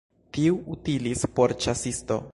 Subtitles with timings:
[0.37, 2.23] Tiu utilis por ĉasisto.